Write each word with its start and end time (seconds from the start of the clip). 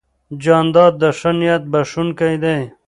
جانداد 0.43 0.93
د 1.01 1.03
ښه 1.17 1.31
نیت 1.39 1.63
بښونکی 1.71 2.35
دی. 2.43 2.59